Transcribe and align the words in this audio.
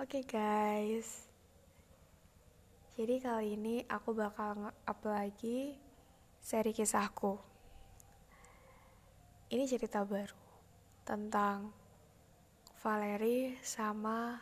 Oke 0.00 0.24
guys. 0.24 1.28
Jadi 2.96 3.20
kali 3.20 3.52
ini 3.52 3.84
aku 3.84 4.16
bakal 4.16 4.56
nge-up 4.56 5.00
lagi 5.04 5.76
seri 6.40 6.72
kisahku. 6.72 7.36
Ini 9.52 9.68
cerita 9.68 10.00
baru 10.00 10.40
Tentang 11.04 11.68
Valeri 12.80 13.60
sama 13.60 14.40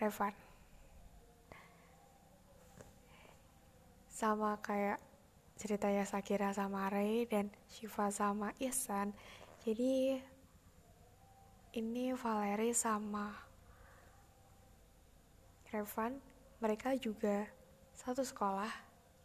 Revan. 0.00 0.32
Sama 4.08 4.56
kayak 4.64 4.96
ceritanya 5.60 6.08
Sakira 6.08 6.56
sama 6.56 6.88
Ray 6.88 7.28
dan 7.28 7.52
Shiva 7.68 8.08
sama 8.08 8.56
Ihsan. 8.64 9.12
Jadi 9.60 10.16
ini 11.72 12.12
Valeri 12.12 12.76
sama 12.76 13.32
Revan 15.72 16.20
mereka 16.60 16.92
juga 17.00 17.48
satu 17.96 18.20
sekolah 18.20 18.68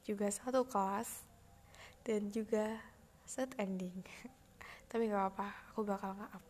juga 0.08 0.32
satu 0.32 0.64
kelas 0.64 1.28
dan 2.08 2.32
juga 2.32 2.80
set 3.28 3.52
ending. 3.60 4.00
Tapi 4.90 5.12
gak 5.12 5.28
apa-apa 5.28 5.48
aku 5.76 5.84
bakal 5.84 6.16
nge-up. 6.16 6.44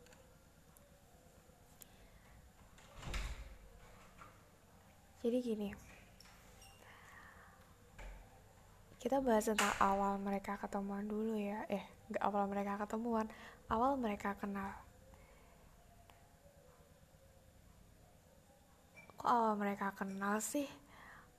Jadi 5.25 5.37
gini 5.41 5.69
kita 9.01 9.17
bahas 9.17 9.49
tentang 9.49 9.73
awal 9.81 10.21
mereka 10.21 10.61
ketemuan 10.61 11.09
dulu 11.09 11.33
ya. 11.41 11.65
Eh 11.73 11.81
gak 12.13 12.21
awal 12.21 12.45
mereka 12.45 12.77
ketemuan 12.85 13.25
awal 13.65 13.97
mereka 13.97 14.37
kenal 14.37 14.86
awal 19.27 19.59
mereka 19.59 19.91
kenal 19.91 20.39
sih. 20.39 20.71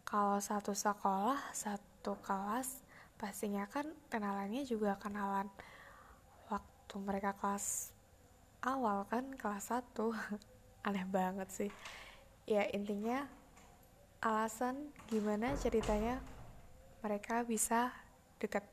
Kalau 0.05 0.37
satu 0.45 0.77
sekolah 0.77 1.41
satu 1.57 2.21
kelas 2.21 2.85
pastinya 3.17 3.65
kan 3.65 3.89
kenalannya 4.13 4.63
juga 4.69 5.01
kenalan 5.01 5.49
waktu 6.53 6.95
mereka 7.01 7.33
kelas 7.41 7.97
awal 8.61 9.09
kan 9.09 9.33
kelas 9.41 9.73
satu. 9.73 10.13
Aneh 10.87 11.09
banget 11.09 11.49
sih. 11.49 11.71
Ya 12.45 12.69
intinya 12.69 13.25
alasan 14.21 14.93
gimana 15.09 15.57
ceritanya 15.57 16.21
mereka 17.01 17.41
bisa 17.41 17.89
deket. 18.37 18.65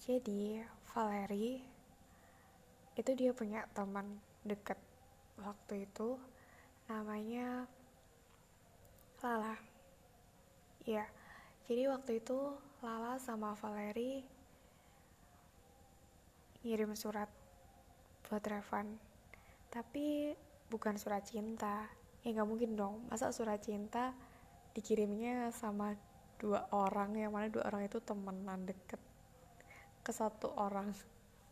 Jadi 0.00 0.64
Valeri 0.92 1.62
itu 2.96 3.10
dia 3.16 3.32
punya 3.32 3.64
teman 3.72 4.20
deket 4.44 4.91
waktu 5.42 5.86
itu 5.90 6.16
namanya 6.86 7.66
Lala. 9.22 9.54
Ya 10.82 11.06
jadi 11.70 11.88
waktu 11.88 12.18
itu 12.18 12.58
Lala 12.82 13.16
sama 13.22 13.54
Valeri 13.54 14.26
ngirim 16.66 16.94
surat 16.98 17.30
buat 18.26 18.42
Revan. 18.42 18.98
Tapi 19.70 20.34
bukan 20.70 20.98
surat 20.98 21.22
cinta. 21.24 21.86
Ya 22.26 22.34
nggak 22.34 22.48
mungkin 22.48 22.74
dong. 22.74 23.06
Masa 23.06 23.30
surat 23.30 23.62
cinta 23.62 24.14
dikirimnya 24.74 25.54
sama 25.54 25.94
dua 26.36 26.66
orang 26.74 27.14
yang 27.14 27.30
mana 27.30 27.46
dua 27.46 27.70
orang 27.70 27.86
itu 27.86 28.02
temenan 28.02 28.66
deket 28.66 28.98
ke 30.02 30.10
satu 30.10 30.50
orang? 30.58 30.90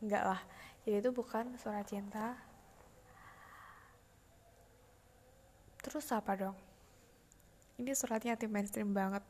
Enggak 0.03 0.25
lah. 0.27 0.41
Jadi 0.83 1.07
itu 1.07 1.11
bukan 1.15 1.55
surat 1.55 1.87
cinta 1.87 2.35
terus 5.81 6.07
apa 6.13 6.37
dong? 6.37 6.57
Ini 7.81 7.97
suratnya 7.97 8.37
anti 8.37 8.45
mainstream 8.45 8.93
banget. 8.93 9.25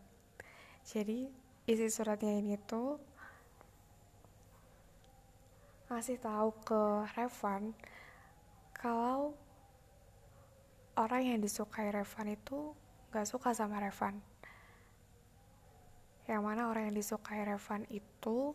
Jadi 0.83 1.31
isi 1.71 1.87
suratnya 1.87 2.35
ini 2.35 2.59
tuh 2.59 2.99
ngasih 5.91 6.19
tahu 6.23 6.55
ke 6.67 6.83
Revan 7.19 7.75
kalau 8.75 9.35
orang 10.99 11.23
yang 11.35 11.39
disukai 11.43 11.91
Revan 11.95 12.35
itu 12.35 12.75
gak 13.15 13.27
suka 13.27 13.55
sama 13.55 13.79
Revan. 13.79 14.19
Yang 16.31 16.43
mana 16.43 16.71
orang 16.71 16.91
yang 16.91 16.97
disukai 16.99 17.43
Revan 17.43 17.87
itu 17.91 18.55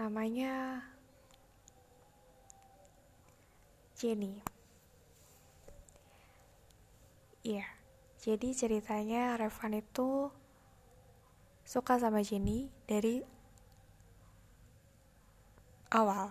namanya 0.00 0.80
Jenny 4.00 4.40
Iya, 7.40 7.64
jadi 8.20 8.52
ceritanya 8.52 9.32
Revan 9.40 9.72
itu 9.72 10.28
suka 11.64 11.96
sama 11.96 12.20
Jenny 12.20 12.68
dari 12.84 13.24
awal. 15.88 16.28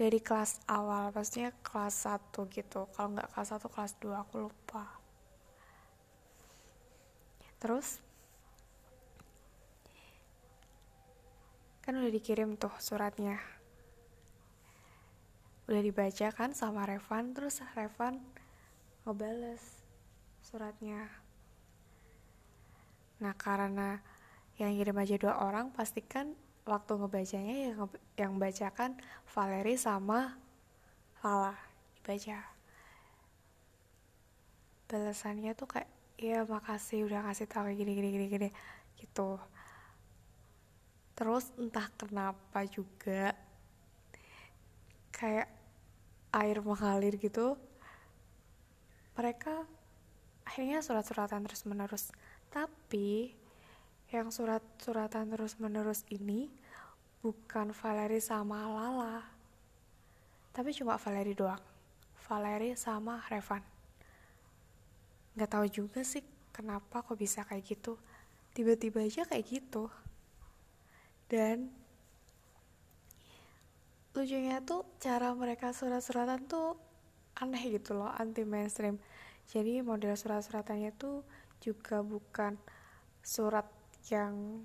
Dari 0.00 0.16
kelas 0.16 0.64
awal, 0.64 1.12
pastinya 1.12 1.52
kelas 1.60 2.08
1 2.08 2.48
gitu. 2.48 2.88
Kalau 2.96 3.12
nggak 3.12 3.36
kelas 3.36 3.52
1, 3.52 3.68
kelas 3.68 3.92
2, 4.00 4.24
aku 4.24 4.48
lupa. 4.48 4.96
Terus, 7.60 8.00
kan 11.84 12.00
udah 12.00 12.08
dikirim 12.08 12.56
tuh 12.56 12.72
suratnya. 12.80 13.36
Udah 15.68 15.84
dibaca 15.84 16.32
kan 16.32 16.56
sama 16.56 16.88
Revan, 16.88 17.36
terus 17.36 17.60
Revan 17.76 18.24
ngebales 19.04 19.62
suratnya. 20.44 21.08
Nah 23.20 23.36
karena 23.36 24.00
yang 24.60 24.76
kirim 24.76 24.96
aja 25.00 25.16
dua 25.16 25.34
orang 25.40 25.72
pastikan 25.72 26.36
waktu 26.68 26.92
ngebacanya 27.00 27.54
yang 27.72 27.88
yang 28.16 28.32
bacakan 28.36 28.96
Valeri 29.32 29.76
sama 29.80 30.36
Lala 31.20 31.56
dibaca. 31.96 32.40
Balasannya 34.88 35.52
tuh 35.52 35.68
kayak 35.68 35.90
ya 36.20 36.44
makasih 36.44 37.08
udah 37.08 37.24
ngasih 37.24 37.48
tahu 37.48 37.72
gini 37.72 37.92
gini 37.96 38.08
gini 38.12 38.26
gini 38.28 38.48
gitu. 39.00 39.40
Terus 41.16 41.52
entah 41.60 41.88
kenapa 41.96 42.64
juga 42.68 43.36
kayak 45.12 45.48
air 46.32 46.58
mengalir 46.64 47.20
gitu 47.20 47.60
mereka 49.14 49.66
akhirnya 50.46 50.82
surat-suratan 50.82 51.46
terus-menerus. 51.46 52.10
Tapi 52.50 53.34
yang 54.10 54.34
surat-suratan 54.34 55.30
terus-menerus 55.30 56.02
ini 56.10 56.50
bukan 57.22 57.70
Valeri 57.70 58.18
sama 58.18 58.66
Lala. 58.66 59.22
Tapi 60.50 60.74
cuma 60.74 60.98
Valeri 60.98 61.30
doang. 61.36 61.62
Valeri 62.26 62.74
sama 62.74 63.22
Revan. 63.30 63.62
Gak 65.38 65.50
tahu 65.50 65.66
juga 65.70 66.02
sih 66.02 66.26
kenapa 66.50 67.06
kok 67.06 67.14
bisa 67.14 67.46
kayak 67.46 67.62
gitu. 67.70 67.94
Tiba-tiba 68.50 69.06
aja 69.06 69.22
kayak 69.22 69.46
gitu. 69.46 69.86
Dan 71.30 71.70
lucunya 74.10 74.58
tuh 74.66 74.82
cara 74.98 75.30
mereka 75.38 75.70
surat-suratan 75.70 76.50
tuh 76.50 76.74
aneh 77.40 77.80
gitu 77.80 77.96
loh 77.96 78.12
anti 78.12 78.44
mainstream 78.44 79.00
jadi 79.50 79.82
model 79.82 80.14
surat-suratannya 80.14 80.94
tuh 80.94 81.26
juga 81.58 82.06
bukan 82.06 82.54
surat 83.20 83.66
yang 84.08 84.64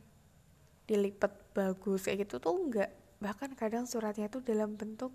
dilipat 0.85 1.33
bagus 1.57 2.05
kayak 2.05 2.29
gitu 2.29 2.37
tuh 2.37 2.53
enggak. 2.53 2.93
Bahkan 3.17 3.57
kadang 3.57 3.89
suratnya 3.89 4.29
tuh 4.29 4.45
dalam 4.45 4.77
bentuk 4.77 5.09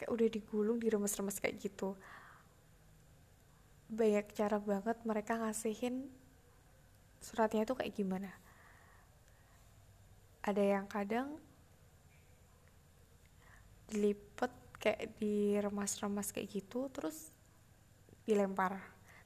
kayak 0.00 0.08
udah 0.08 0.28
digulung 0.32 0.80
diremes-remes 0.80 1.36
kayak 1.36 1.60
gitu. 1.60 1.92
Banyak 3.92 4.32
cara 4.32 4.56
banget 4.56 4.96
mereka 5.04 5.36
ngasihin 5.36 6.08
suratnya 7.20 7.68
tuh 7.68 7.76
kayak 7.76 7.92
gimana. 7.92 8.32
Ada 10.40 10.80
yang 10.80 10.86
kadang 10.88 11.36
dilipet 13.92 14.50
kayak 14.86 15.18
diremas-remas 15.18 16.30
kayak 16.30 16.62
gitu 16.62 16.86
terus 16.94 17.34
dilempar. 18.22 18.78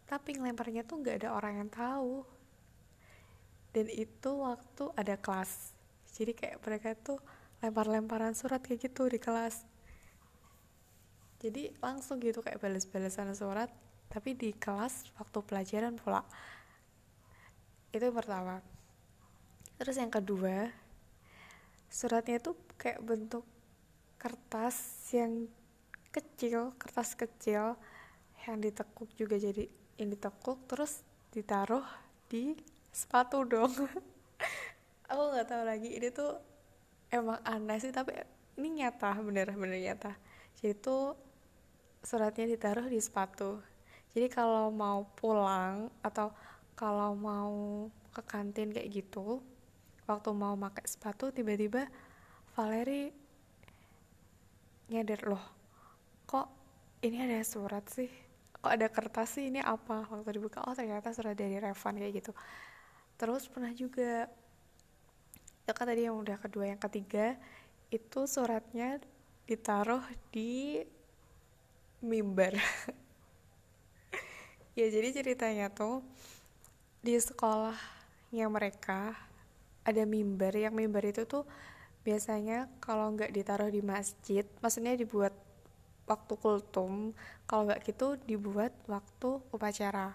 Tapi 0.09 0.41
ngelemparnya 0.41 0.89
tuh 0.89 1.05
nggak 1.05 1.21
ada 1.21 1.37
orang 1.37 1.61
yang 1.61 1.69
tahu. 1.69 2.25
Dan 3.77 3.93
itu 3.93 4.31
waktu 4.41 4.89
ada 4.97 5.21
kelas. 5.21 5.77
Jadi 6.17 6.33
kayak 6.33 6.65
mereka 6.65 6.97
tuh 6.97 7.21
lempar-lemparan 7.61 8.33
surat 8.33 8.65
kayak 8.65 8.89
gitu 8.89 9.13
di 9.13 9.21
kelas. 9.21 9.69
Jadi 11.45 11.77
langsung 11.85 12.17
gitu 12.25 12.41
kayak 12.41 12.61
balas-balasan 12.61 13.37
surat 13.37 13.69
tapi 14.09 14.33
di 14.35 14.57
kelas 14.57 15.13
waktu 15.21 15.39
pelajaran 15.45 16.01
pula. 16.01 16.25
Itu 17.93 18.09
yang 18.09 18.17
pertama. 18.17 18.65
Terus 19.77 19.97
yang 20.01 20.09
kedua 20.09 20.73
suratnya 21.93 22.41
tuh 22.41 22.57
kayak 22.81 23.05
bentuk 23.05 23.45
kertas 24.21 24.77
yang 25.17 25.49
kecil 26.13 26.77
kertas 26.77 27.17
kecil 27.17 27.81
yang 28.45 28.61
ditekuk 28.61 29.09
juga 29.17 29.41
jadi 29.41 29.65
yang 29.97 30.13
ditekuk 30.13 30.61
terus 30.69 31.01
ditaruh 31.33 31.85
di 32.29 32.57
sepatu 32.93 33.47
dong. 33.49 33.73
Aku 35.11 35.23
nggak 35.33 35.49
tahu 35.49 35.63
lagi 35.65 35.89
ini 35.97 36.09
tuh 36.13 36.37
emang 37.11 37.41
aneh 37.43 37.81
sih 37.81 37.91
tapi 37.91 38.15
ini 38.61 38.85
nyata 38.85 39.17
bener-bener 39.19 39.81
nyata. 39.81 40.13
Jadi 40.61 40.75
tuh 40.77 41.17
suratnya 42.05 42.45
ditaruh 42.45 42.87
di 42.87 43.01
sepatu. 43.01 43.61
Jadi 44.13 44.27
kalau 44.29 44.69
mau 44.75 45.07
pulang 45.17 45.89
atau 46.05 46.35
kalau 46.75 47.15
mau 47.15 47.87
ke 48.11 48.23
kantin 48.27 48.75
kayak 48.75 48.91
gitu 48.91 49.39
waktu 50.11 50.31
mau 50.35 50.59
pakai 50.59 50.83
sepatu 50.91 51.31
tiba-tiba 51.31 51.87
Valeri 52.59 53.20
nyadar 54.91 55.23
loh 55.31 55.45
kok 56.31 56.47
ini 57.03 57.19
ada 57.27 57.43
surat 57.43 57.83
sih? 57.91 58.07
Kok 58.61 58.71
ada 58.71 58.87
kertas 58.87 59.35
sih? 59.35 59.51
Ini 59.51 59.65
apa? 59.67 60.07
Waktu 60.07 60.39
dibuka 60.39 60.63
oh 60.63 60.77
ternyata 60.77 61.11
surat 61.11 61.35
dari 61.35 61.59
Revan 61.59 61.99
kayak 61.99 62.23
gitu. 62.23 62.33
Terus 63.19 63.51
pernah 63.51 63.75
juga 63.75 64.31
itu 65.67 65.73
kan 65.75 65.87
tadi 65.87 66.07
yang 66.07 66.19
udah 66.19 66.39
kedua 66.39 66.71
yang 66.71 66.79
ketiga 66.83 67.35
itu 67.91 68.27
suratnya 68.31 69.03
ditaruh 69.51 70.03
di 70.31 70.83
mimbar. 72.05 72.55
Ya 74.79 74.87
jadi 74.87 75.13
ceritanya 75.13 75.67
tuh 75.69 76.01
di 77.03 77.19
sekolahnya 77.19 78.47
mereka 78.49 79.13
ada 79.83 80.07
mimbar 80.07 80.55
yang 80.55 80.73
mimbar 80.73 81.05
itu 81.11 81.27
tuh 81.27 81.43
biasanya 82.11 82.67
kalau 82.83 83.15
nggak 83.15 83.31
ditaruh 83.31 83.71
di 83.71 83.87
masjid 83.87 84.43
maksudnya 84.59 84.99
dibuat 84.99 85.31
waktu 86.11 86.35
kultum 86.43 87.15
kalau 87.47 87.71
nggak 87.71 87.87
gitu 87.87 88.19
dibuat 88.27 88.75
waktu 88.91 89.39
upacara. 89.55 90.11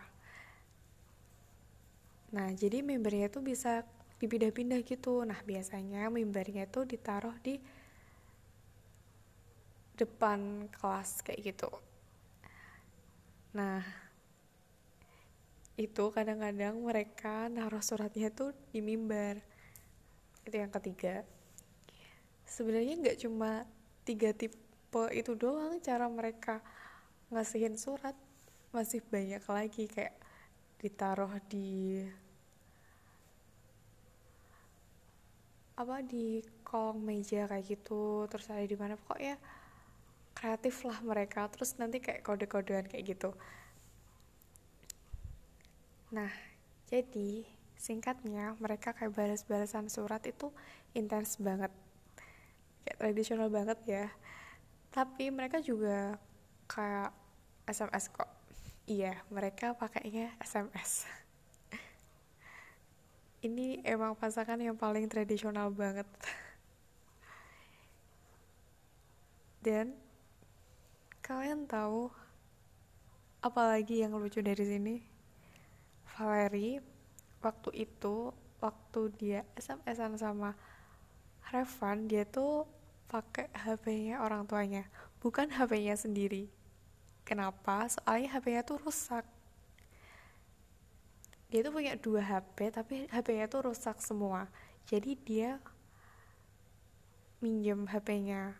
Nah 2.35 2.51
jadi 2.51 2.83
mimbarnya 2.83 3.31
tuh 3.31 3.39
bisa 3.39 3.87
dipindah-pindah 4.19 4.83
gitu. 4.83 5.23
Nah 5.23 5.39
biasanya 5.47 6.11
mimbarnya 6.11 6.67
tuh 6.67 6.83
ditaruh 6.83 7.31
di 7.39 7.63
depan 9.95 10.67
kelas 10.75 11.23
kayak 11.23 11.55
gitu. 11.55 11.71
Nah 13.55 13.79
itu 15.79 16.11
kadang-kadang 16.11 16.75
mereka 16.75 17.47
naruh 17.47 17.79
suratnya 17.79 18.35
tuh 18.35 18.51
di 18.75 18.83
mimbar. 18.83 19.39
Itu 20.43 20.59
yang 20.59 20.75
ketiga 20.75 21.23
sebenarnya 22.45 22.93
nggak 23.01 23.19
cuma 23.25 23.65
tiga 24.05 24.31
tipe 24.31 25.03
itu 25.11 25.33
doang 25.35 25.81
cara 25.81 26.05
mereka 26.07 26.61
ngasihin 27.33 27.75
surat. 27.75 28.15
Masih 28.71 29.01
banyak 29.07 29.43
lagi 29.47 29.87
kayak 29.87 30.15
ditaruh 30.79 31.31
di 31.47 32.03
apa 35.75 35.99
di 35.99 36.39
kolong 36.63 37.03
meja 37.03 37.49
kayak 37.49 37.65
gitu. 37.67 38.29
Terus 38.31 38.47
ada 38.47 38.63
di 38.63 38.77
mana 38.79 38.95
pokoknya 38.95 39.35
kreatif 40.37 40.85
lah 40.87 40.99
mereka. 41.03 41.47
Terus 41.51 41.75
nanti 41.81 41.99
kayak 41.99 42.23
kode-kodean 42.23 42.87
kayak 42.87 43.15
gitu. 43.15 43.35
Nah 46.15 46.31
jadi 46.87 47.43
singkatnya 47.75 48.55
mereka 48.63 48.95
kayak 48.95 49.11
balas-balasan 49.11 49.91
surat 49.91 50.23
itu 50.23 50.53
intens 50.95 51.35
banget 51.43 51.73
kayak 52.85 52.97
tradisional 53.01 53.49
banget 53.49 53.79
ya. 53.89 54.05
Tapi 54.93 55.33
mereka 55.33 55.57
juga 55.59 56.21
kayak 56.69 57.11
SMS 57.65 58.13
kok. 58.13 58.29
Iya 58.85 59.17
mereka 59.33 59.73
pakainya 59.73 60.29
SMS 60.37 61.09
ini 63.45 63.77
emang 63.85 64.17
pasangan 64.17 64.57
yang 64.57 64.73
paling 64.73 65.05
tradisional 65.05 65.69
banget. 65.69 66.05
Dan 69.61 69.97
kalian 71.21 71.65
tahu 71.65 72.09
apalagi 73.41 74.01
yang 74.01 74.17
lucu 74.17 74.41
dari 74.41 74.65
sini? 74.65 74.95
Valeri 76.17 76.81
waktu 77.41 77.69
itu 77.85 78.33
waktu 78.57 79.01
dia 79.17 79.41
SMS-an 79.57 80.17
sama 80.17 80.57
Revan 81.53 82.09
dia 82.09 82.25
tuh 82.25 82.65
pakai 83.05 83.49
HP-nya 83.53 84.21
orang 84.25 84.49
tuanya 84.49 84.89
bukan 85.21 85.49
HP-nya 85.49 85.97
sendiri. 85.97 86.49
Kenapa? 87.25 87.85
Soalnya 87.89 88.37
HP-nya 88.37 88.61
tuh 88.65 88.77
rusak. 88.81 89.25
Dia 91.49 91.61
tuh 91.61 91.73
punya 91.73 91.93
dua 91.97 92.21
HP 92.21 92.73
tapi 92.73 92.95
HP-nya 93.09 93.45
tuh 93.49 93.69
rusak 93.69 94.01
semua. 94.01 94.49
Jadi 94.85 95.17
dia 95.17 95.61
minjem 97.45 97.85
HP-nya 97.85 98.57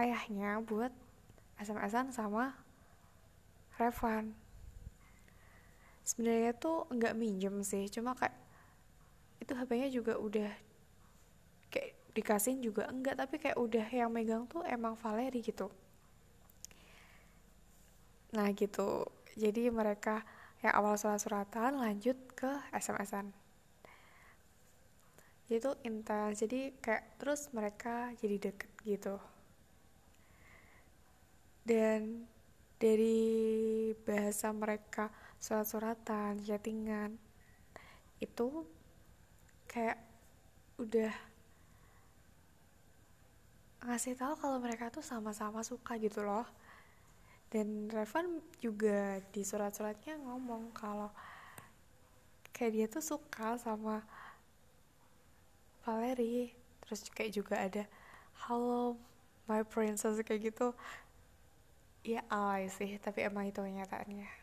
ayahnya 0.00 0.64
buat 0.64 0.88
SMS-an 1.60 2.08
sama 2.16 2.56
Revan 3.76 4.32
sebenarnya 6.00 6.56
tuh 6.56 6.88
nggak 6.88 7.12
minjem 7.12 7.60
sih 7.60 7.92
cuma 7.92 8.16
kayak 8.16 8.32
itu 9.50 9.58
HP-nya 9.58 9.90
juga 9.90 10.14
udah 10.14 10.46
kayak 11.74 12.14
dikasihin 12.14 12.62
juga 12.62 12.86
enggak 12.86 13.18
tapi 13.18 13.42
kayak 13.42 13.58
udah 13.58 13.82
yang 13.90 14.14
megang 14.14 14.46
tuh 14.46 14.62
emang 14.62 14.94
Valeri 14.94 15.42
gitu. 15.42 15.66
Nah 18.30 18.46
gitu. 18.54 19.10
Jadi 19.34 19.66
mereka 19.74 20.22
yang 20.62 20.78
awal 20.78 20.94
surat-suratan 20.94 21.82
lanjut 21.82 22.14
ke 22.38 22.46
SMS-an 22.70 23.34
itu 25.50 25.74
intens. 25.82 26.38
Jadi 26.38 26.78
kayak 26.78 27.18
terus 27.18 27.50
mereka 27.50 28.14
jadi 28.22 28.38
deket 28.38 28.70
gitu. 28.86 29.18
Dan 31.66 32.22
dari 32.78 33.90
bahasa 34.06 34.54
mereka 34.54 35.10
surat-suratan 35.42 36.38
chattingan 36.46 37.18
itu 38.22 38.62
kayak 39.70 40.02
udah 40.82 41.14
ngasih 43.86 44.18
tahu 44.18 44.34
kalau 44.34 44.58
mereka 44.58 44.90
tuh 44.90 45.06
sama-sama 45.06 45.62
suka 45.62 45.94
gitu 46.02 46.26
loh. 46.26 46.44
Dan 47.50 47.86
Revan 47.90 48.42
juga 48.58 49.22
di 49.30 49.42
surat-suratnya 49.46 50.18
ngomong 50.22 50.74
kalau 50.74 51.10
kayak 52.50 52.72
dia 52.74 52.86
tuh 52.90 53.02
suka 53.02 53.58
sama 53.58 54.02
Valerie 55.86 56.54
terus 56.82 57.06
kayak 57.10 57.32
juga 57.32 57.54
ada 57.58 57.82
halo 58.46 58.98
my 59.46 59.62
princess 59.62 60.18
kayak 60.26 60.50
gitu. 60.50 60.74
Ya 62.02 62.26
alay 62.26 62.66
sih 62.70 62.98
tapi 62.98 63.22
emang 63.22 63.46
itu 63.50 63.62
kenyataannya 63.62 64.39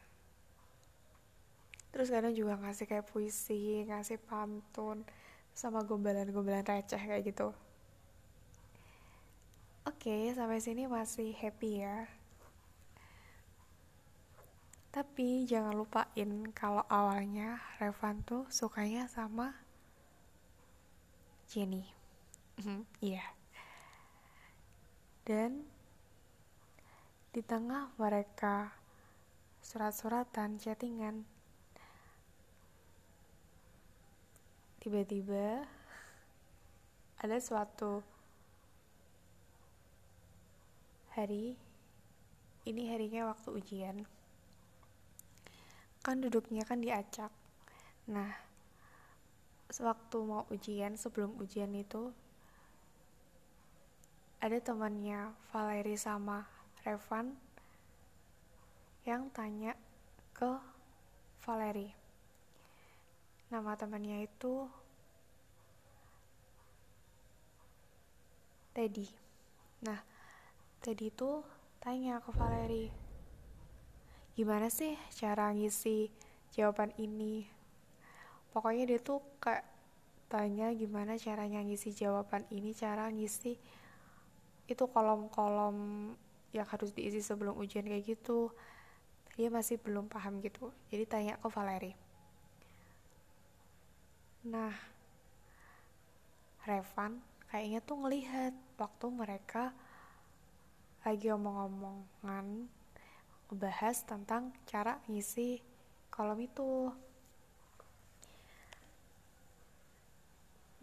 terus 1.92 2.12
kadang 2.14 2.36
juga 2.36 2.60
ngasih 2.60 2.86
kayak 2.86 3.08
puisi 3.10 3.88
ngasih 3.88 4.20
pantun 4.22 5.08
sama 5.58 5.82
gombalan-gombalan 5.82 6.66
receh 6.66 7.00
kayak 7.00 7.24
gitu. 7.26 7.54
Oke 9.88 10.12
okay, 10.12 10.36
sampai 10.36 10.60
sini 10.60 10.86
masih 10.86 11.32
happy 11.34 11.82
ya. 11.82 12.06
Tapi 14.92 15.46
jangan 15.46 15.78
lupain 15.78 16.32
kalau 16.58 16.82
awalnya 16.90 17.62
Revan 17.78 18.26
tuh 18.26 18.50
sukanya 18.50 19.06
sama 19.06 19.68
Jenny 21.48 21.88
mhm, 22.60 22.84
iya. 23.00 23.24
Yeah. 23.24 23.30
dan 25.24 25.52
di 27.32 27.40
tengah 27.40 27.92
mereka 27.96 28.76
surat-suratan 29.64 30.60
chattingan 30.60 31.24
tiba-tiba 34.88 35.68
ada 37.20 37.38
suatu 37.44 38.00
hari 41.12 41.60
ini 42.64 42.88
harinya 42.88 43.28
waktu 43.28 43.52
ujian. 43.52 44.08
Kan 46.00 46.24
duduknya 46.24 46.64
kan 46.64 46.80
diacak 46.80 47.36
nah 48.08 48.32
sewaktu 49.68 50.24
mau 50.24 50.48
ujian 50.56 50.96
sebelum 50.96 51.36
ujian 51.36 51.76
itu 51.76 52.16
ada 54.40 54.56
temannya 54.64 55.36
Valeri 55.52 56.00
sama 56.00 56.48
Revan 56.88 57.36
yang 59.04 59.28
tanya 59.36 59.76
ke 60.32 60.56
Valeri 61.44 62.07
nama 63.48 63.80
temannya 63.80 64.28
itu 64.28 64.68
Teddy. 68.76 69.08
Nah 69.88 70.04
Teddy 70.84 71.08
itu 71.08 71.40
tanya 71.80 72.20
ke 72.20 72.30
Valeri 72.36 72.92
gimana 74.36 74.70
sih 74.70 74.94
cara 75.16 75.50
ngisi 75.56 76.12
jawaban 76.54 76.92
ini? 77.00 77.48
Pokoknya 78.52 78.84
dia 78.86 79.00
tuh 79.00 79.24
kayak 79.40 79.66
tanya 80.28 80.70
gimana 80.76 81.16
caranya 81.16 81.64
ngisi 81.64 81.96
jawaban 81.96 82.44
ini 82.52 82.76
cara 82.76 83.08
ngisi 83.08 83.56
itu 84.68 84.84
kolom-kolom 84.92 86.12
yang 86.52 86.68
harus 86.68 86.92
diisi 86.92 87.24
sebelum 87.24 87.56
ujian 87.56 87.88
kayak 87.88 88.12
gitu. 88.12 88.52
Dia 89.40 89.48
masih 89.48 89.80
belum 89.80 90.12
paham 90.12 90.44
gitu. 90.44 90.70
Jadi 90.92 91.08
tanya 91.08 91.34
ke 91.40 91.48
Valeri 91.48 92.07
nah 94.48 94.72
Revan 96.64 97.20
kayaknya 97.52 97.80
tuh 97.84 98.00
ngelihat 98.00 98.56
waktu 98.80 99.06
mereka 99.12 99.76
lagi 101.04 101.32
omong-omongan 101.32 102.68
ngebahas 103.48 104.04
tentang 104.04 104.52
cara 104.68 105.00
ngisi 105.08 105.64
kolom 106.12 106.40
itu. 106.44 106.92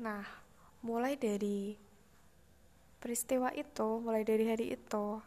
Nah, 0.00 0.24
mulai 0.80 1.20
dari 1.20 1.76
peristiwa 3.04 3.52
itu, 3.52 4.00
mulai 4.00 4.24
dari 4.24 4.48
hari 4.48 4.72
itu, 4.72 5.20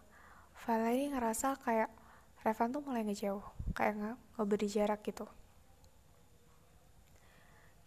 Valerie 0.66 1.14
ngerasa 1.14 1.62
kayak 1.62 1.94
Revan 2.42 2.74
tuh 2.74 2.82
mulai 2.82 3.06
ngejauh, 3.06 3.46
kayak 3.78 3.94
nge 4.02 4.12
ngeberi 4.38 4.68
jarak 4.68 5.06
gitu. 5.06 5.30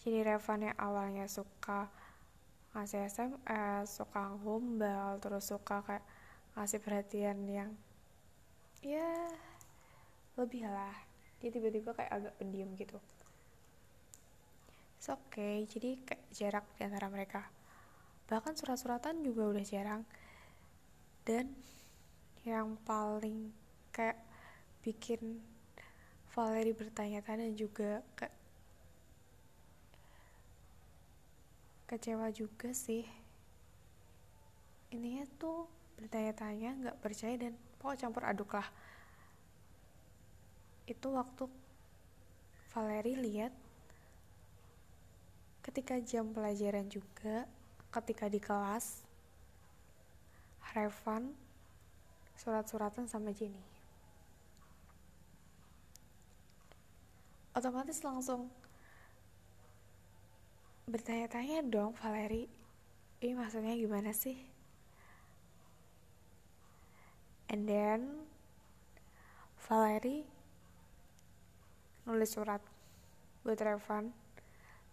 Jadi 0.01 0.25
Revan 0.25 0.73
yang 0.73 0.79
awalnya 0.81 1.27
suka 1.29 1.93
ngasih 2.73 3.11
SMS, 3.11 4.01
suka 4.01 4.33
ngombal, 4.41 5.21
terus 5.21 5.51
suka 5.51 5.85
kayak 5.85 6.05
ngasih 6.57 6.81
perhatian 6.81 7.39
yang 7.47 7.71
ya 8.81 9.29
lebih 10.41 10.65
lah 10.65 10.97
dia 11.41 11.53
tiba-tiba 11.53 11.93
kayak 11.93 12.13
agak 12.17 12.35
pendiam 12.41 12.73
gitu 12.81 12.97
It's 15.01 15.09
okay, 15.09 15.65
jadi 15.65 15.97
kayak 16.05 16.25
jarak 16.29 16.67
di 16.77 16.85
antara 16.85 17.09
mereka. 17.09 17.49
Bahkan 18.29 18.53
surat-suratan 18.53 19.25
juga 19.25 19.49
udah 19.49 19.65
jarang. 19.65 20.05
Dan 21.25 21.57
yang 22.45 22.77
paling 22.85 23.49
kayak 23.97 24.21
bikin 24.85 25.41
Valerie 26.37 26.77
bertanya-tanya 26.77 27.49
juga 27.57 28.05
kayak 28.13 28.37
kecewa 31.91 32.31
juga 32.31 32.71
sih. 32.71 33.03
Ininya 34.95 35.27
tuh 35.43 35.67
bertanya-tanya 35.99 36.71
nggak 36.79 36.99
percaya 37.03 37.35
dan 37.35 37.59
pokok 37.83 37.99
campur 38.01 38.25
aduk 38.25 38.57
lah 38.57 38.65
itu 40.89 41.09
waktu 41.13 41.45
Valeri 42.73 43.15
lihat 43.15 43.53
ketika 45.61 46.01
jam 46.01 46.33
pelajaran 46.33 46.89
juga 46.89 47.45
ketika 47.95 48.27
di 48.33 48.41
kelas 48.41 49.07
Revan 50.73 51.31
surat-suratan 52.41 53.07
sama 53.07 53.31
Jenny 53.31 53.61
otomatis 57.53 58.01
langsung 58.01 58.49
bertanya-tanya 60.89 61.67
dong 61.67 61.93
Valeri. 61.99 62.47
Ini 63.21 63.33
maksudnya 63.37 63.77
gimana 63.77 64.17
sih? 64.17 64.39
And 67.51 67.67
then 67.67 68.23
Valerie 69.67 70.23
nulis 72.07 72.31
surat 72.31 72.63
buat 73.43 73.59
Revan. 73.59 74.15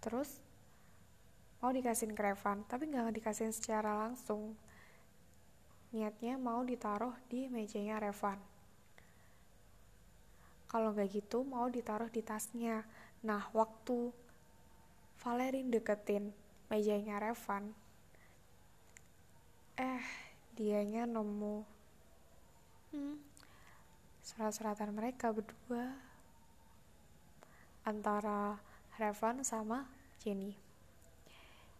Terus 0.01 0.41
mau 1.61 1.69
dikasihin 1.69 2.17
ke 2.17 2.21
Revan 2.21 2.65
tapi 2.65 2.89
nggak 2.89 3.13
dikasihin 3.21 3.53
secara 3.53 3.93
langsung. 3.93 4.57
Niatnya 5.93 6.35
mau 6.41 6.65
ditaruh 6.65 7.13
di 7.29 7.45
mejanya 7.47 8.01
Revan. 8.01 8.41
Kalau 10.67 10.91
nggak 10.91 11.13
gitu 11.13 11.47
mau 11.47 11.69
ditaruh 11.69 12.11
di 12.11 12.25
tasnya. 12.25 12.83
Nah 13.23 13.47
waktu 13.53 14.11
Valerie 15.17 15.65
deketin 15.65 16.29
mejanya 16.69 17.17
Revan. 17.17 17.73
Eh 19.77 20.05
dianya 20.57 21.05
nemu 21.05 21.61
hmm, 22.93 23.15
surat-suratan 24.21 24.93
mereka 24.93 25.33
berdua. 25.33 25.97
Antara 27.87 28.59
Revan 28.99 29.41
sama 29.41 29.87
Jenny. 30.21 30.53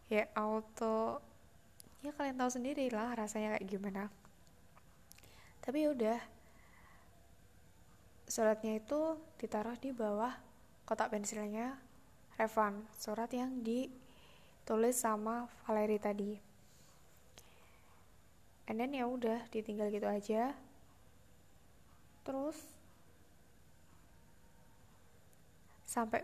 Ya 0.08 0.32
auto. 0.34 1.20
Ya 2.00 2.16
kalian 2.16 2.40
tahu 2.40 2.52
sendiri 2.54 2.88
lah 2.90 3.12
rasanya 3.14 3.58
kayak 3.58 3.68
gimana. 3.68 4.04
Tapi 5.62 5.84
ya 5.84 5.92
udah. 5.92 6.20
Suratnya 8.28 8.80
itu 8.80 9.20
ditaruh 9.40 9.76
di 9.80 9.92
bawah 9.96 10.36
kotak 10.88 11.12
pensilnya 11.12 11.87
Revan 12.38 12.86
surat 12.94 13.34
yang 13.34 13.66
ditulis 13.66 14.94
sama 14.94 15.50
Valeri 15.66 15.98
tadi. 15.98 16.32
And 18.70 18.78
then 18.78 18.94
ya 18.94 19.10
udah 19.10 19.50
ditinggal 19.50 19.90
gitu 19.90 20.06
aja. 20.06 20.54
Terus 22.22 22.58
sampai 25.88 26.22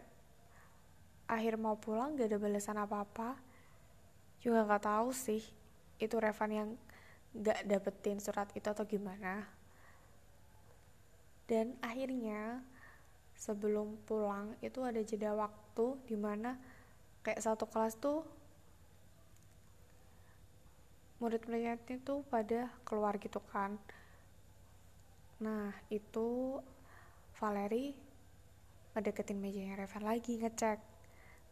akhir 1.26 1.58
mau 1.58 1.80
pulang 1.80 2.14
gak 2.14 2.30
ada 2.30 2.38
balasan 2.38 2.78
apa-apa. 2.78 3.40
Juga 4.38 4.68
nggak 4.70 4.86
tahu 4.86 5.10
sih 5.16 5.42
itu 5.98 6.16
Revan 6.20 6.52
yang 6.52 6.70
gak 7.34 7.66
dapetin 7.66 8.22
surat 8.22 8.52
itu 8.54 8.68
atau 8.70 8.86
gimana. 8.86 9.50
Dan 11.50 11.74
akhirnya 11.82 12.62
sebelum 13.44 13.88
pulang 14.08 14.56
itu 14.64 14.80
ada 14.90 15.02
jeda 15.04 15.32
waktu 15.36 15.86
di 16.08 16.16
mana 16.16 16.56
kayak 17.28 17.44
satu 17.44 17.68
kelas 17.68 18.00
tuh 18.00 18.24
murid-muridnya 21.20 21.80
tuh 22.08 22.24
pada 22.32 22.72
keluar 22.88 23.16
gitu 23.20 23.40
kan 23.52 23.76
Nah, 25.44 25.76
itu 25.92 26.62
Valeri 27.36 27.92
ngedeketin 28.96 29.44
mejanya 29.44 29.84
Revan 29.84 30.08
lagi 30.08 30.40
ngecek. 30.40 30.80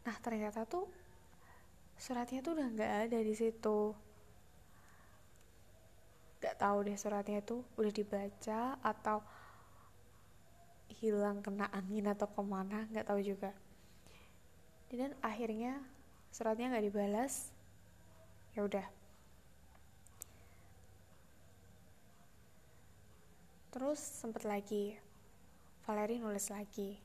Nah, 0.08 0.16
ternyata 0.24 0.64
tuh 0.64 0.88
suratnya 2.00 2.40
tuh 2.40 2.56
udah 2.56 2.68
nggak 2.72 2.94
ada 3.10 3.20
di 3.20 3.36
situ. 3.36 3.92
Gak 6.42 6.58
tahu 6.58 6.88
deh 6.88 6.98
suratnya 6.98 7.44
itu 7.44 7.62
udah 7.78 7.94
dibaca 7.94 8.80
atau 8.82 9.22
hilang 11.02 11.42
kena 11.42 11.66
angin 11.74 12.06
atau 12.08 12.30
ke 12.30 12.42
mana 12.46 12.86
nggak 12.94 13.10
tahu 13.10 13.20
juga 13.20 13.52
dan 14.94 15.18
akhirnya 15.26 15.82
suratnya 16.30 16.70
nggak 16.72 16.86
dibalas 16.88 17.50
ya 18.54 18.64
udah 18.64 18.86
Terus 23.72 24.04
sempet 24.04 24.44
lagi, 24.44 25.00
Valeri 25.88 26.20
nulis 26.20 26.52
lagi. 26.52 27.00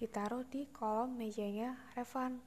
Ditaruh 0.00 0.48
di 0.48 0.64
kolom 0.72 1.20
mejanya 1.20 1.76
Revan. 1.92 2.40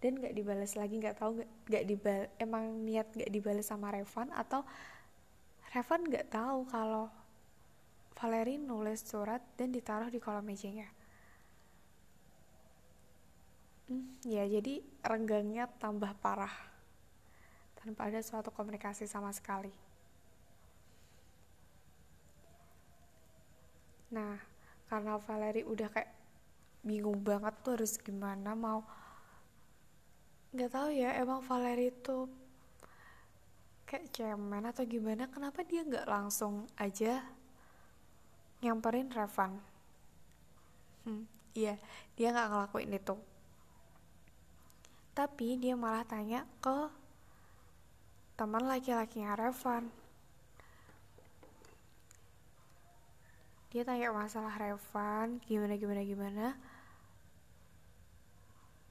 Dan 0.00 0.24
gak 0.24 0.32
dibales 0.32 0.72
lagi, 0.80 0.96
gak 0.96 1.20
tahu 1.20 1.44
gak, 1.44 1.50
gak 1.68 1.84
dibal 1.84 2.24
emang 2.40 2.88
niat 2.88 3.12
gak 3.12 3.28
dibales 3.28 3.68
sama 3.68 3.92
Revan 3.92 4.32
atau 4.32 4.64
Revan 5.76 6.08
gak 6.08 6.32
tahu 6.32 6.64
kalau 6.72 7.12
Valeri 8.16 8.56
nulis 8.56 9.04
surat 9.04 9.44
dan 9.60 9.70
ditaruh 9.70 10.08
di 10.08 10.16
kolom 10.16 10.44
mejanya. 10.44 10.88
Hmm, 13.86 14.18
ya 14.26 14.42
jadi 14.48 14.82
renggangnya 15.04 15.70
tambah 15.78 16.10
parah 16.18 16.52
tanpa 17.78 18.10
ada 18.10 18.18
suatu 18.18 18.50
komunikasi 18.50 19.06
sama 19.06 19.30
sekali. 19.30 19.86
nah 24.06 24.38
karena 24.86 25.18
Valeri 25.18 25.66
udah 25.66 25.88
kayak 25.90 26.10
bingung 26.86 27.18
banget 27.26 27.54
tuh 27.66 27.74
harus 27.74 27.98
gimana 27.98 28.54
mau 28.54 28.86
nggak 30.54 30.70
tahu 30.70 30.88
ya 30.94 31.18
emang 31.18 31.42
Valeri 31.42 31.90
itu 31.90 32.30
kayak 33.82 34.14
cemen 34.14 34.64
atau 34.64 34.86
gimana 34.86 35.26
kenapa 35.26 35.66
dia 35.66 35.82
nggak 35.82 36.06
langsung 36.06 36.70
aja 36.78 37.18
nyamperin 38.64 39.12
Revan 39.12 39.60
hmm, 41.04 41.24
iya 41.52 41.76
dia 42.16 42.32
nggak 42.32 42.48
ngelakuin 42.50 42.96
itu. 42.96 43.16
Tapi 45.16 45.56
dia 45.56 45.72
malah 45.72 46.04
tanya 46.04 46.44
ke 46.60 46.92
teman 48.36 48.68
laki-lakinya 48.68 49.32
Revan 49.32 49.88
dia 53.76 53.84
tanya 53.84 54.08
masalah 54.08 54.56
Revan 54.56 55.36
gimana 55.44 55.76
gimana 55.76 56.00
gimana. 56.00 56.46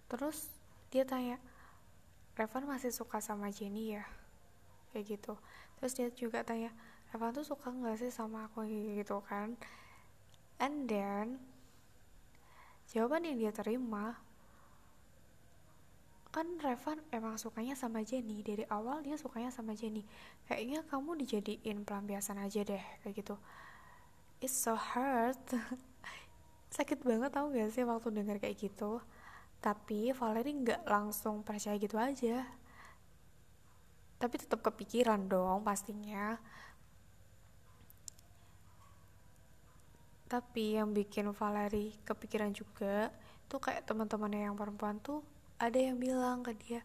Terus 0.06 0.46
dia 0.94 1.02
tanya 1.10 1.42
Revan 2.38 2.70
masih 2.70 2.94
suka 2.94 3.18
sama 3.18 3.50
Jenny 3.50 3.98
ya? 3.98 4.06
Kayak 4.94 5.18
gitu. 5.18 5.34
Terus 5.82 5.92
dia 5.98 6.08
juga 6.14 6.46
tanya 6.46 6.70
Revan 7.16 7.32
tuh 7.32 7.48
suka 7.48 7.72
nggak 7.72 7.96
sih 7.96 8.12
sama 8.12 8.52
aku 8.52 8.68
gitu 8.68 9.24
kan? 9.24 9.56
And 10.60 10.84
then 10.84 11.40
jawaban 12.92 13.24
yang 13.24 13.40
dia 13.40 13.56
terima 13.56 14.20
kan 16.36 16.60
Revan 16.60 17.00
emang 17.16 17.40
sukanya 17.40 17.72
sama 17.80 18.04
Jenny. 18.04 18.44
Dari 18.44 18.68
awal 18.68 19.00
dia 19.00 19.16
sukanya 19.16 19.48
sama 19.48 19.72
Jenny. 19.80 20.04
Kayaknya 20.44 20.84
kamu 20.92 21.16
dijadiin 21.24 21.88
pelampiasan 21.88 22.36
aja 22.36 22.68
deh 22.68 22.84
kayak 23.08 23.16
gitu. 23.16 23.40
It's 24.44 24.52
so 24.52 24.76
hurt 24.76 25.40
sakit 26.76 27.00
banget 27.00 27.32
tau 27.32 27.48
gak 27.48 27.72
sih 27.72 27.88
waktu 27.88 28.12
denger 28.12 28.44
kayak 28.44 28.60
gitu? 28.60 29.00
Tapi 29.64 30.12
Valerie 30.12 30.68
nggak 30.68 30.84
langsung 30.84 31.48
percaya 31.48 31.80
gitu 31.80 31.96
aja. 31.96 32.44
Tapi 34.20 34.36
tetap 34.36 34.60
kepikiran 34.60 35.32
dong 35.32 35.64
pastinya 35.64 36.36
tapi 40.26 40.78
yang 40.78 40.92
bikin 40.92 41.30
Valerie 41.34 41.94
kepikiran 42.04 42.52
juga 42.52 43.14
tuh 43.46 43.62
kayak 43.62 43.86
teman-temannya 43.86 44.50
yang 44.50 44.58
perempuan 44.58 44.98
tuh 45.00 45.22
ada 45.62 45.78
yang 45.78 46.02
bilang 46.02 46.42
ke 46.42 46.52
dia 46.58 46.82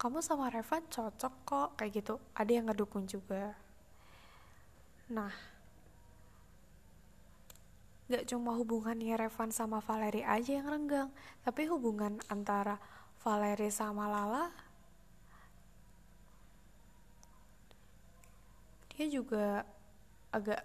kamu 0.00 0.24
sama 0.24 0.48
Revan 0.48 0.80
cocok 0.88 1.34
kok 1.44 1.68
kayak 1.76 2.00
gitu. 2.00 2.16
Ada 2.32 2.50
yang 2.56 2.72
ngedukung 2.72 3.04
juga. 3.04 3.52
Nah 5.12 5.28
gak 8.10 8.26
cuma 8.26 8.58
hubungannya 8.58 9.14
Revan 9.14 9.54
sama 9.54 9.78
Valerie 9.78 10.26
aja 10.26 10.58
yang 10.58 10.66
renggang 10.66 11.14
tapi 11.46 11.70
hubungan 11.70 12.18
antara 12.26 12.82
Valerie 13.22 13.70
sama 13.70 14.10
Lala 14.10 14.50
dia 18.90 19.06
juga 19.06 19.62
agak 20.34 20.58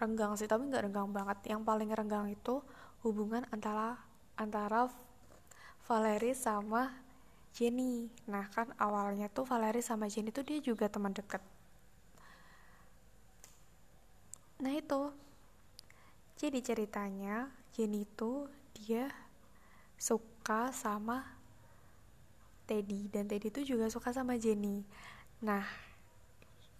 renggang 0.00 0.32
sih 0.40 0.48
tapi 0.48 0.66
nggak 0.66 0.88
renggang 0.88 1.12
banget. 1.12 1.38
Yang 1.52 1.62
paling 1.68 1.90
renggang 1.92 2.26
itu 2.32 2.64
hubungan 3.04 3.44
antara 3.52 4.00
antara 4.40 4.88
Valerie 5.84 6.32
sama 6.32 6.96
Jenny. 7.52 8.08
Nah 8.26 8.48
kan 8.48 8.72
awalnya 8.80 9.28
tuh 9.28 9.44
Valerie 9.44 9.84
sama 9.84 10.08
Jenny 10.08 10.32
tuh 10.32 10.42
dia 10.48 10.58
juga 10.64 10.88
teman 10.88 11.12
deket. 11.12 11.44
Nah 14.64 14.72
itu. 14.72 15.12
Jadi 16.40 16.64
ceritanya 16.64 17.52
Jenny 17.76 18.08
itu 18.08 18.48
dia 18.72 19.12
suka 20.00 20.72
sama 20.72 21.36
Teddy 22.64 23.12
dan 23.12 23.28
Teddy 23.28 23.52
itu 23.52 23.76
juga 23.76 23.92
suka 23.92 24.16
sama 24.16 24.40
Jenny. 24.40 24.80
Nah 25.44 25.68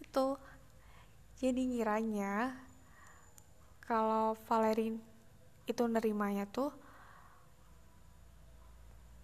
itu 0.00 0.41
jadi 1.37 1.61
ngiranya 1.61 2.57
kalau 3.85 4.37
Valerie 4.49 4.99
itu 5.69 5.83
nerimanya 5.87 6.49
tuh 6.49 6.75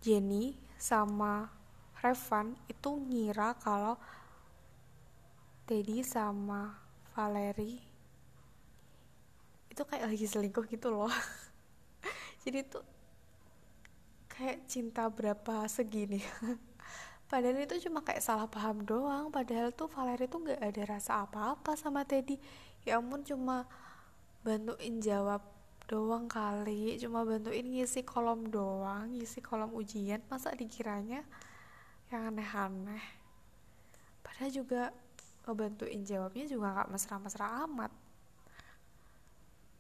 Jenny 0.05 0.55
sama 0.79 1.51
Revan 1.99 2.55
itu 2.71 2.91
ngira 2.95 3.57
kalau 3.59 3.99
Teddy 5.67 6.07
sama 6.07 6.79
Valerie 7.11 7.83
itu 9.67 9.83
kayak 9.83 10.09
lagi 10.09 10.25
selingkuh 10.25 10.65
gitu 10.71 10.89
loh. 10.95 11.11
Jadi 12.47 12.65
tuh 12.65 12.87
kayak 14.31 14.65
cinta 14.71 15.11
berapa 15.11 15.67
segini. 15.67 16.23
Padahal 17.31 17.67
itu 17.67 17.91
cuma 17.91 18.07
kayak 18.07 18.23
salah 18.23 18.47
paham 18.47 18.87
doang 18.87 19.35
padahal 19.35 19.75
tuh 19.75 19.91
Valerie 19.91 20.31
tuh 20.31 20.47
gak 20.47 20.63
ada 20.63 20.83
rasa 20.87 21.27
apa-apa 21.27 21.75
sama 21.75 22.07
Teddy. 22.07 22.39
Ya 22.87 23.03
ampun 23.03 23.27
cuma 23.27 23.67
bantuin 24.47 25.03
jawab 25.03 25.43
doang 25.91 26.31
kali 26.31 26.95
cuma 27.03 27.27
bantuin 27.27 27.67
ngisi 27.67 28.07
kolom 28.07 28.47
doang 28.47 29.11
ngisi 29.11 29.43
kolom 29.43 29.75
ujian. 29.75 30.23
Masa 30.31 30.55
dikiranya 30.55 31.27
yang 32.15 32.31
aneh-aneh? 32.31 33.03
Padahal 34.23 34.51
juga 34.55 34.95
ngebantuin 35.43 36.07
jawabnya 36.07 36.47
juga 36.47 36.79
gak 36.79 36.91
mesra-mesra 36.95 37.67
amat. 37.67 37.91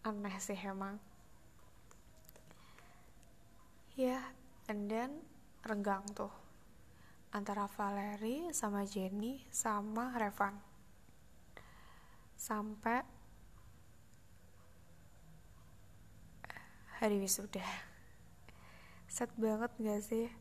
Aneh 0.02 0.37
sih 0.42 0.59
emang. 0.59 0.98
Ya 3.94 4.18
and 4.66 4.90
then 4.90 5.22
renggang 5.62 6.02
tuh 6.11 6.35
antara 7.31 7.70
Valerie 7.70 8.50
sama 8.50 8.83
Jenny 8.83 9.46
sama 9.55 10.11
Revan. 10.18 10.59
Sampai 12.35 13.15
hari 16.97 17.21
wisuda. 17.21 17.61
Set 19.05 19.29
banget 19.37 19.69
gak 19.77 20.01
sih? 20.01 20.33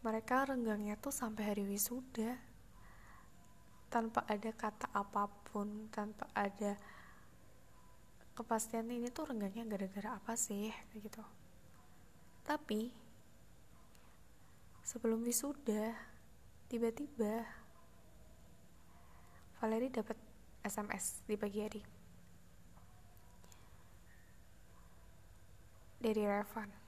Mereka 0.00 0.48
renggangnya 0.48 0.96
tuh 0.96 1.12
sampai 1.12 1.52
hari 1.52 1.68
wisuda. 1.68 2.40
Tanpa 3.92 4.24
ada 4.24 4.48
kata 4.56 4.88
apa 4.96 5.28
pun 5.52 5.92
tanpa 5.92 6.24
ada 6.32 6.80
kepastian 8.32 8.88
ini 8.88 9.12
tuh 9.12 9.28
renggangnya 9.28 9.68
gara-gara 9.68 10.16
apa 10.16 10.32
sih 10.32 10.72
gitu. 10.96 11.20
Tapi 12.48 12.88
sebelum 14.80 15.20
wisuda 15.20 15.92
tiba-tiba 16.72 17.44
Valerie 19.60 19.92
dapat 19.92 20.16
SMS 20.64 21.20
di 21.28 21.36
pagi 21.36 21.60
hari 21.60 21.91
dari 26.02 26.26
Revan 26.26 26.82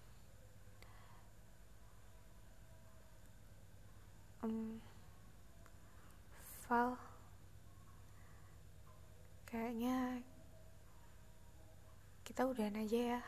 um, 4.44 4.76
Val 6.66 6.98
kayaknya 9.48 10.20
kita 12.24 12.50
udahan 12.50 12.74
aja 12.82 13.00
ya. 13.14 13.22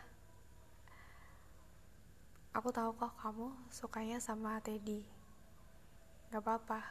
Aku 2.51 2.75
tahu 2.75 2.91
kok 2.99 3.15
kamu 3.23 3.55
sukanya 3.71 4.19
sama 4.19 4.59
Teddy. 4.59 5.07
Gak 6.35 6.43
apa-apa. 6.43 6.83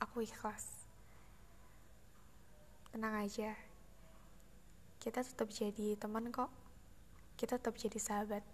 Aku 0.00 0.24
ikhlas. 0.24 0.88
Tenang 2.88 3.28
aja. 3.28 3.52
Kita 5.02 5.20
tetap 5.20 5.52
jadi 5.52 6.00
teman 6.00 6.32
kok 6.32 6.63
kita 7.34 7.58
tetap 7.58 7.74
jadi 7.74 7.98
sahabat. 7.98 8.44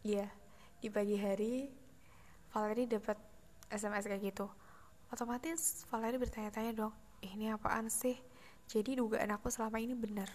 Iya 0.00 0.30
di 0.80 0.88
pagi 0.88 1.20
hari 1.20 1.68
Valerie 2.50 2.88
dapat 2.88 3.20
SMS 3.68 4.08
kayak 4.08 4.32
gitu. 4.32 4.48
Otomatis 5.12 5.84
Valerie 5.92 6.16
bertanya-tanya 6.16 6.72
dong 6.72 6.94
ini 7.20 7.52
apaan 7.52 7.92
sih? 7.92 8.16
Jadi 8.70 8.96
dugaan 8.96 9.34
aku 9.34 9.50
selama 9.52 9.82
ini 9.82 9.92
benar 9.98 10.30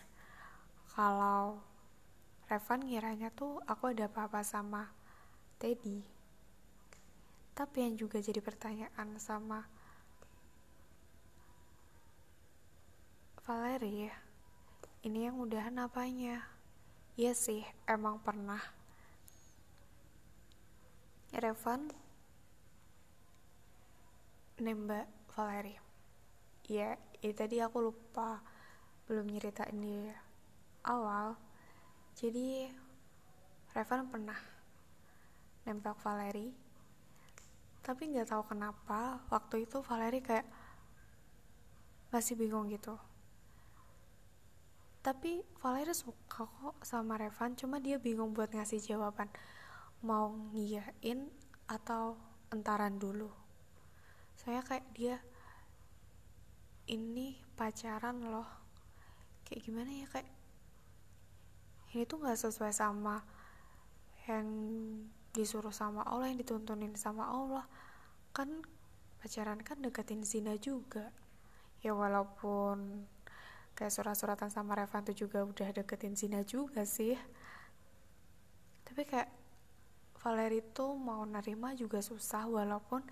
kalau 0.96 1.60
Revan 2.46 2.86
ngiranya 2.86 3.34
tuh 3.34 3.58
aku 3.66 3.90
ada 3.90 4.06
apa-apa 4.06 4.46
sama 4.46 4.94
Teddy. 5.58 6.06
Tapi 7.58 7.78
yang 7.82 7.98
juga 7.98 8.22
jadi 8.22 8.38
pertanyaan 8.38 9.18
sama 9.18 9.66
Valerie 13.42 14.25
ini 15.06 15.30
yang 15.30 15.38
udahan 15.38 15.78
apanya? 15.78 16.42
Iya 17.14 17.38
sih 17.38 17.62
emang 17.86 18.18
pernah. 18.18 18.60
Revan? 21.30 21.94
Nembak 24.58 25.06
Valerie 25.36 25.86
ya 26.66 26.98
ini 27.22 27.34
tadi 27.34 27.62
aku 27.62 27.78
lupa. 27.82 28.42
Belum 29.06 29.30
nyeritain 29.30 29.78
di 29.78 30.10
awal. 30.90 31.38
Jadi 32.18 32.66
Revan 33.78 34.10
pernah 34.10 34.40
nembak 35.66 35.98
Valeri. 36.02 36.50
Tapi 37.86 38.02
nggak 38.10 38.34
tahu 38.34 38.44
kenapa 38.50 39.22
waktu 39.30 39.70
itu 39.70 39.78
Valeri 39.86 40.26
kayak 40.26 40.48
masih 42.10 42.34
bingung 42.34 42.66
gitu 42.72 42.98
tapi 45.06 45.46
Valeri 45.62 45.94
suka 45.94 46.50
kok 46.50 46.82
sama 46.82 47.22
Revan 47.22 47.54
cuma 47.54 47.78
dia 47.78 48.02
bingung 48.02 48.34
buat 48.34 48.50
ngasih 48.50 48.82
jawaban. 48.82 49.30
Mau 50.02 50.34
ngiyain 50.50 51.30
atau 51.70 52.18
entaran 52.50 52.98
dulu? 52.98 53.30
Saya 54.34 54.66
kayak 54.66 54.90
dia 54.98 55.22
ini 56.90 57.38
pacaran 57.54 58.18
loh. 58.34 58.50
Kayak 59.46 59.62
gimana 59.70 59.94
ya 59.94 60.10
kayak 60.10 60.30
ini 61.94 62.10
tuh 62.10 62.26
nggak 62.26 62.42
sesuai 62.42 62.74
sama 62.74 63.22
yang 64.26 64.50
disuruh 65.38 65.70
sama 65.70 66.02
Allah 66.02 66.34
yang 66.34 66.42
dituntunin 66.42 66.98
sama 66.98 67.30
Allah. 67.30 67.70
Kan 68.34 68.66
pacaran 69.22 69.62
kan 69.62 69.86
deketin 69.86 70.26
zina 70.26 70.58
juga. 70.58 71.14
Ya 71.86 71.94
walaupun 71.94 73.06
kayak 73.76 73.92
surat-suratan 73.92 74.48
sama 74.48 74.74
Revan 74.80 75.04
tuh 75.04 75.14
juga 75.14 75.44
udah 75.44 75.70
deketin 75.76 76.16
zina 76.16 76.42
juga 76.48 76.88
sih. 76.88 77.14
Tapi 78.88 79.04
kayak 79.04 79.30
Valeri 80.24 80.64
tuh 80.74 80.98
mau 80.98 81.22
nerima 81.28 81.76
juga 81.78 82.02
susah 82.02 82.50
walaupun 82.50 83.04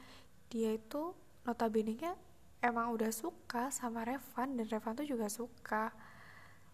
dia 0.49 0.73
itu 0.73 1.13
notabene 1.45 1.93
nya 1.93 2.17
emang 2.63 2.95
udah 2.95 3.11
suka 3.11 3.69
sama 3.69 4.07
Revan 4.07 4.55
dan 4.55 4.65
Revan 4.71 4.95
tuh 4.95 5.05
juga 5.05 5.27
suka 5.27 5.91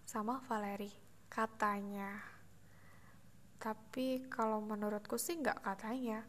sama 0.06 0.40
Valeri 0.46 0.94
katanya. 1.28 2.40
Tapi 3.60 4.30
kalau 4.32 4.64
menurutku 4.64 5.20
sih 5.20 5.36
nggak 5.36 5.66
katanya. 5.66 6.24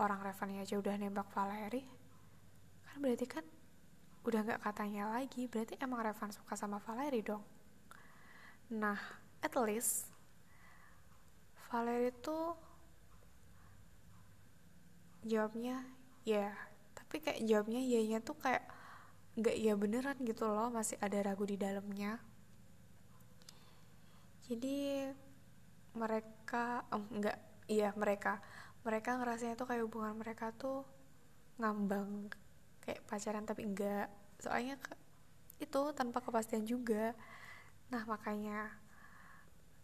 Orang 0.00 0.24
Revan 0.24 0.56
aja 0.56 0.80
udah 0.80 0.96
nembak 0.96 1.28
Valeri. 1.36 1.84
Kan 2.88 3.04
berarti 3.04 3.28
kan 3.28 3.44
udah 4.20 4.40
nggak 4.44 4.60
katanya 4.60 5.08
lagi 5.16 5.48
berarti 5.48 5.80
emang 5.80 6.04
Revan 6.04 6.32
suka 6.32 6.52
sama 6.56 6.76
Valeri 6.82 7.24
dong? 7.24 7.40
Nah 8.76 8.98
at 9.40 9.54
least 9.64 10.12
Valeri 11.72 12.12
tuh 12.20 12.52
jawabnya 15.24 15.84
ya 16.24 16.52
tapi 16.96 17.20
kayak 17.20 17.40
jawabnya 17.44 17.80
ya 17.80 18.00
nya 18.04 18.18
tuh 18.20 18.36
kayak 18.36 18.64
nggak 19.40 19.56
ya 19.56 19.72
beneran 19.78 20.16
gitu 20.26 20.44
loh 20.46 20.68
masih 20.68 21.00
ada 21.00 21.18
ragu 21.24 21.48
di 21.48 21.56
dalamnya. 21.56 22.20
Jadi 24.50 25.06
mereka 25.96 26.86
oh, 26.92 27.02
nggak 27.08 27.38
iya 27.70 27.94
mereka 27.96 28.42
mereka 28.86 29.18
ngerasanya 29.18 29.54
tuh 29.58 29.66
kayak 29.70 29.86
hubungan 29.86 30.14
mereka 30.18 30.50
tuh 30.54 30.82
ngambang 31.60 32.30
kayak 32.84 33.04
pacaran 33.08 33.44
tapi 33.44 33.66
enggak. 33.66 34.08
Soalnya 34.40 34.80
itu 35.60 35.80
tanpa 35.92 36.24
kepastian 36.24 36.64
juga. 36.64 37.12
Nah 37.92 38.02
makanya 38.08 38.72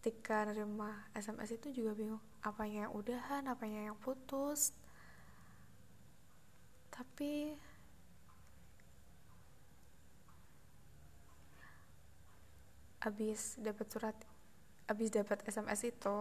ketika 0.00 0.46
nerima 0.46 1.10
SMS 1.18 1.58
itu 1.58 1.82
juga 1.82 1.98
bingung 1.98 2.22
apanya 2.38 2.86
yang 2.86 2.94
udahan 2.94 3.42
apanya 3.50 3.90
yang 3.90 3.98
putus. 3.98 4.70
Tapi 6.94 7.58
abis 13.02 13.58
dapat 13.62 13.86
surat 13.86 14.16
abis 14.86 15.10
dapat 15.10 15.42
SMS 15.46 15.90
itu 15.90 16.18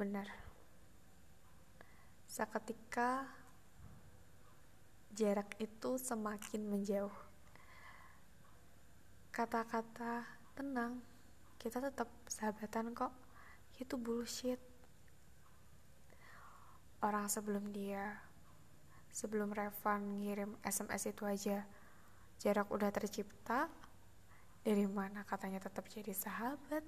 benar 0.00 0.28
seketika 2.24 3.28
jarak 5.14 5.54
itu 5.62 5.94
semakin 5.94 6.66
menjauh. 6.66 7.14
Kata-kata 9.30 10.26
tenang, 10.58 10.98
kita 11.58 11.78
tetap 11.78 12.10
sahabatan 12.26 12.90
kok. 12.94 13.14
Itu 13.78 13.94
bullshit. 13.98 14.58
Orang 17.02 17.30
sebelum 17.30 17.70
dia, 17.70 18.18
sebelum 19.14 19.54
Revan 19.54 20.18
ngirim 20.22 20.58
SMS 20.66 21.10
itu 21.10 21.22
aja, 21.26 21.62
jarak 22.42 22.70
udah 22.70 22.90
tercipta. 22.90 23.70
Dari 24.64 24.88
mana 24.88 25.22
katanya 25.28 25.60
tetap 25.60 25.86
jadi 25.86 26.10
sahabat? 26.10 26.86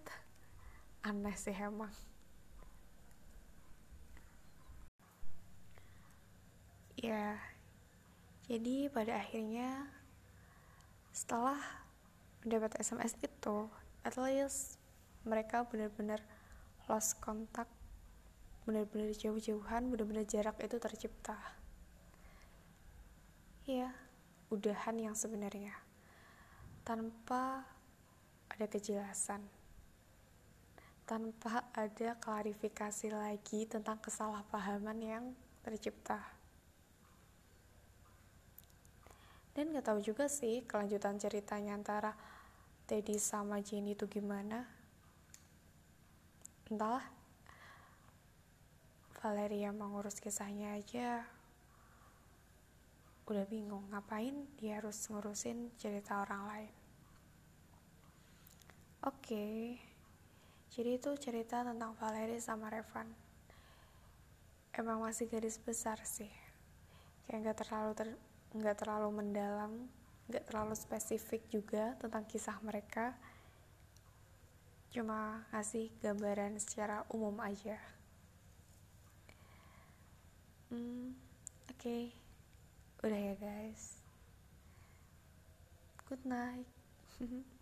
Aneh 1.06 1.36
sih 1.36 1.54
emang. 1.54 1.92
Ya, 6.96 7.36
jadi 8.46 8.86
pada 8.94 9.18
akhirnya 9.18 9.90
setelah 11.10 11.58
mendapat 12.46 12.78
SMS 12.78 13.18
itu 13.18 13.66
at 14.06 14.14
least 14.14 14.78
mereka 15.26 15.66
benar-benar 15.66 16.22
lost 16.86 17.18
kontak 17.18 17.66
benar-benar 18.62 19.10
jauh-jauhan 19.18 19.90
benar-benar 19.90 20.22
jarak 20.30 20.54
itu 20.62 20.78
tercipta. 20.78 21.34
Ya 23.66 23.90
udahan 24.54 24.94
yang 24.94 25.18
sebenarnya. 25.18 25.74
Tanpa 26.86 27.66
ada 28.46 28.66
kejelasan. 28.70 29.42
Tanpa 31.02 31.66
ada 31.74 32.14
klarifikasi 32.22 33.10
lagi 33.10 33.66
tentang 33.66 33.98
kesalahpahaman 33.98 34.98
yang 35.02 35.24
tercipta 35.66 36.35
dan 39.56 39.72
nggak 39.72 39.88
tahu 39.88 40.04
juga 40.04 40.28
sih 40.28 40.68
kelanjutan 40.68 41.16
ceritanya 41.16 41.80
antara 41.80 42.12
Teddy 42.84 43.16
sama 43.16 43.64
Jenny 43.64 43.96
itu 43.96 44.04
gimana. 44.04 44.68
Entahlah. 46.68 47.08
Valeria 49.16 49.72
mengurus 49.72 50.20
kisahnya 50.20 50.76
aja. 50.76 51.24
Udah 53.24 53.48
bingung 53.48 53.88
ngapain 53.88 54.44
dia 54.60 54.76
harus 54.78 55.08
ngurusin 55.08 55.72
cerita 55.80 56.20
orang 56.20 56.42
lain? 56.46 56.72
Oke. 59.08 59.24
Okay. 59.24 59.56
jadi 60.76 61.00
itu 61.00 61.16
cerita 61.16 61.64
tentang 61.64 61.96
Valeria 61.96 62.36
sama 62.44 62.68
Revan. 62.68 63.08
Emang 64.76 65.00
masih 65.00 65.32
garis 65.32 65.56
besar 65.56 65.96
sih. 66.04 66.28
Kayak 67.24 67.40
nggak 67.40 67.58
terlalu 67.64 67.92
ter 67.96 68.08
nggak 68.60 68.82
terlalu 68.82 69.22
mendalam 69.22 69.88
nggak 70.26 70.44
terlalu 70.50 70.74
spesifik 70.74 71.46
juga 71.50 71.94
tentang 72.02 72.26
kisah 72.26 72.58
mereka. 72.62 73.14
Cuma 74.90 75.46
ngasih 75.54 75.92
gambaran 76.02 76.58
secara 76.58 77.06
umum 77.14 77.38
aja. 77.38 77.78
Hmm 80.72 81.14
oke. 81.70 81.78
Okay. 81.78 82.10
udah 83.06 83.20
ya 83.20 83.34
guys. 83.38 84.02
Good 86.10 86.22
night 86.26 86.66